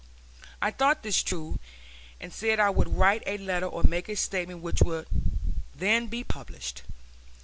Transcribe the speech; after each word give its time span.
I 0.63 0.71
thought 0.71 1.03
this 1.03 1.21
true, 1.21 1.59
and 2.19 2.33
said 2.33 2.59
I 2.59 2.71
would 2.71 2.87
write 2.97 3.21
a 3.27 3.37
letter 3.37 3.67
or 3.67 3.83
make 3.83 4.09
a 4.09 4.15
statement 4.15 4.61
which 4.63 4.79
could 4.79 5.07
then 5.75 6.07
be 6.07 6.23
published. 6.23 6.81